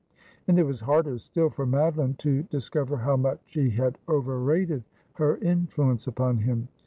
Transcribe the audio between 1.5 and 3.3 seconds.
for Madoline to dis cover how